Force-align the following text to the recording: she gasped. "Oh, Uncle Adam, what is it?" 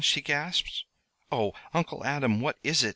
she 0.03 0.19
gasped. 0.19 0.85
"Oh, 1.31 1.53
Uncle 1.75 2.03
Adam, 2.03 2.41
what 2.41 2.57
is 2.63 2.83
it?" 2.83 2.89